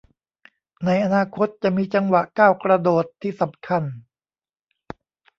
[0.85, 3.83] ในอนาคตจะมีจังหวะก้าวกระโดดที่สำคัญ